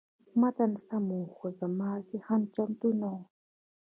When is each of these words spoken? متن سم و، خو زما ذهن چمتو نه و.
متن 0.39 0.71
سم 0.87 1.05
و، 1.19 1.21
خو 1.35 1.47
زما 1.59 1.91
ذهن 2.09 2.41
چمتو 2.53 2.89
نه 2.99 3.09
و. 3.13 3.15